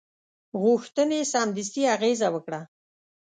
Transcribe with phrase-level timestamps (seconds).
[0.61, 2.61] غوښتنې سمدستي اغېزه وکړه.